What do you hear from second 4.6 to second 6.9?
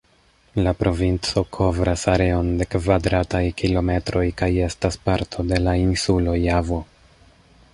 estas parto de la insulo Javo.